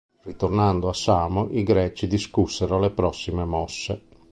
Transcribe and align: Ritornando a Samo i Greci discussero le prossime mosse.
Ritornando 0.23 0.89
a 0.89 0.93
Samo 0.93 1.47
i 1.51 1.61
Greci 1.61 2.07
discussero 2.07 2.79
le 2.79 2.89
prossime 2.89 3.45
mosse. 3.45 4.01